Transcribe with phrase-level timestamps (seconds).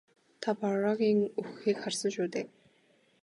[0.41, 2.45] Та Барруагийн үхэхийг харсан шүү дээ?